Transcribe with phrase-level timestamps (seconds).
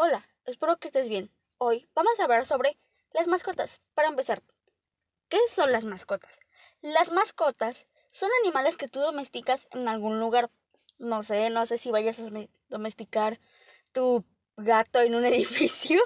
[0.00, 1.28] Hola, espero que estés bien.
[1.56, 2.78] Hoy vamos a hablar sobre
[3.12, 3.80] las mascotas.
[3.94, 4.44] Para empezar,
[5.28, 6.38] ¿qué son las mascotas?
[6.82, 10.52] Las mascotas son animales que tú domesticas en algún lugar.
[10.98, 12.30] No sé, no sé si vayas a
[12.68, 13.40] domesticar
[13.90, 14.24] tu
[14.56, 16.00] gato en un edificio.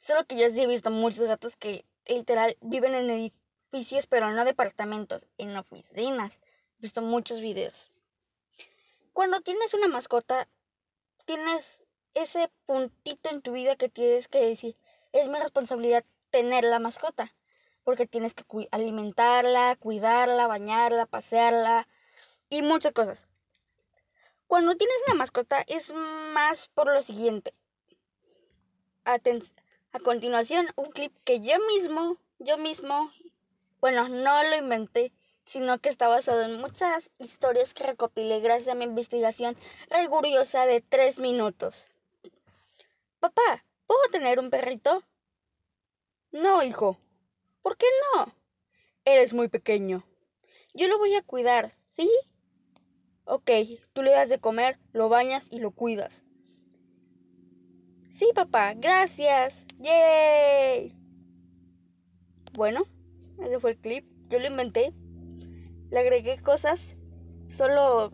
[0.00, 4.44] Solo que yo sí he visto muchos gatos que literal viven en edificios, pero no
[4.44, 6.40] departamentos, en oficinas.
[6.80, 7.92] He visto muchos videos.
[9.12, 10.48] Cuando tienes una mascota,
[11.26, 11.85] tienes
[12.16, 14.76] ese puntito en tu vida que tienes que decir,
[15.12, 17.34] es mi responsabilidad tener la mascota,
[17.84, 21.86] porque tienes que alimentarla, cuidarla, bañarla, pasearla
[22.48, 23.28] y muchas cosas.
[24.46, 27.52] Cuando tienes una mascota es más por lo siguiente.
[29.04, 33.10] a continuación, un clip que yo mismo, yo mismo,
[33.80, 35.12] bueno, no lo inventé,
[35.44, 39.56] sino que está basado en muchas historias que recopilé gracias a mi investigación
[39.90, 41.90] rigurosa de tres minutos.
[43.20, 45.02] Papá, ¿puedo tener un perrito?
[46.32, 46.98] No, hijo.
[47.62, 48.32] ¿Por qué no?
[49.04, 50.04] Eres muy pequeño.
[50.74, 52.10] Yo lo voy a cuidar, ¿sí?
[53.24, 53.50] Ok,
[53.92, 56.24] tú le das de comer, lo bañas y lo cuidas.
[58.08, 59.66] Sí, papá, gracias.
[59.78, 60.94] ¡Yay!
[62.52, 62.86] Bueno,
[63.38, 64.06] ese fue el clip.
[64.28, 64.94] Yo lo inventé.
[65.90, 66.96] Le agregué cosas.
[67.56, 68.12] Solo...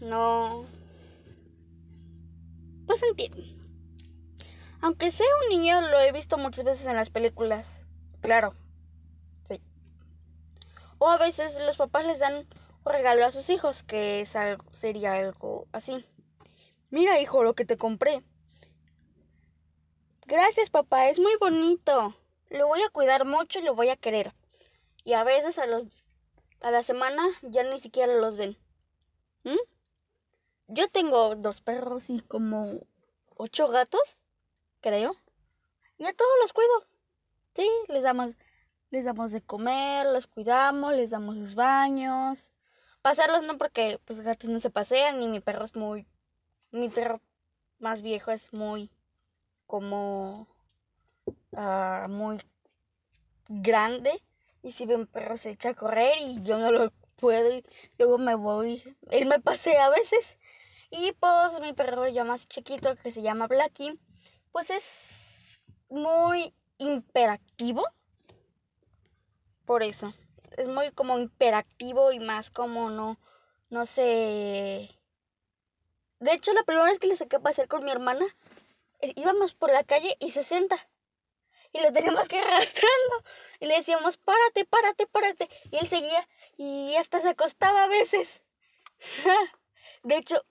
[0.00, 0.64] No...
[2.86, 3.55] Pues entienden.
[4.86, 7.82] Aunque sea un niño, lo he visto muchas veces en las películas.
[8.20, 8.54] Claro.
[9.48, 9.60] Sí.
[10.98, 12.46] O a veces los papás les dan
[12.84, 16.06] un regalo a sus hijos, que es algo, sería algo así.
[16.88, 18.22] Mira, hijo, lo que te compré.
[20.24, 22.14] Gracias, papá, es muy bonito.
[22.48, 24.34] Lo voy a cuidar mucho y lo voy a querer.
[25.02, 26.06] Y a veces a los
[26.60, 28.56] a la semana ya ni siquiera los ven.
[29.42, 29.58] ¿Mm?
[30.68, 32.86] Yo tengo dos perros y como
[33.34, 34.16] ocho gatos
[34.80, 35.16] creo.
[35.98, 36.86] Y a todos los cuido.
[37.54, 38.34] Sí, les damos,
[38.90, 42.50] les damos de comer, los cuidamos, les damos sus baños.
[43.02, 46.06] Pasarlos no porque pues gatos no se pasean y mi perro es muy
[46.72, 47.20] mi perro
[47.78, 48.90] más viejo es muy
[49.66, 50.46] como
[51.56, 52.38] ah, muy
[53.48, 54.22] grande
[54.62, 57.64] y si ve un perro se echa a correr y yo no lo puedo y
[57.98, 60.38] luego me voy él me pasea a veces
[60.90, 63.98] y pues mi perro ya más chiquito que se llama Blackie
[64.56, 67.86] pues es muy imperactivo.
[69.66, 70.14] Por eso.
[70.56, 73.18] Es muy como imperactivo y más como no,
[73.68, 74.88] no sé.
[76.20, 78.24] De hecho, la primera vez que le saqué a pasear con mi hermana,
[79.02, 80.88] eh, íbamos por la calle y se senta.
[81.74, 83.24] Y le teníamos que arrastrando.
[83.60, 85.50] Y le decíamos, párate, párate, párate.
[85.70, 88.42] Y él seguía y hasta se acostaba a veces.
[90.02, 90.46] De hecho,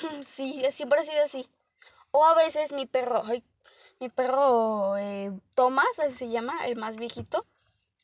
[0.26, 1.48] sí, siempre ha sido así.
[2.10, 3.22] O a veces mi perro,
[4.00, 7.46] mi perro eh, Thomas, así se llama, el más viejito,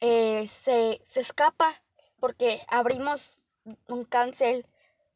[0.00, 1.82] eh, se, se escapa
[2.20, 3.38] porque abrimos
[3.88, 4.66] un cancel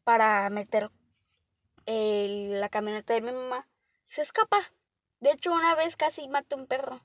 [0.04, 0.90] para meter
[1.86, 3.66] la camioneta de mi mamá.
[4.08, 4.58] Se escapa.
[5.20, 7.00] De hecho, una vez casi maté un perro.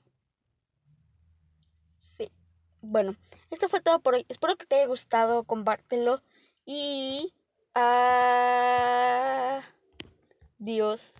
[1.98, 2.30] Sí.
[2.80, 3.16] Bueno,
[3.50, 4.26] esto fue todo por hoy.
[4.28, 5.44] Espero que te haya gustado.
[5.44, 6.22] Compártelo.
[6.64, 7.34] Y...
[10.58, 11.14] Dios